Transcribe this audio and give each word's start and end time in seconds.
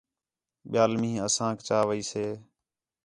ٻِیال 0.71 0.91
مینہ 1.01 1.19
آسانک 1.27 1.57
چا 1.67 1.79
ویسے 1.87 2.25